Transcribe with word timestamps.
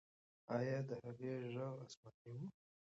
آیا 0.57 0.77
د 0.87 0.91
هغې 1.03 1.33
ږغ 1.53 1.61
آسماني 1.83 2.35
و؟ 2.39 2.49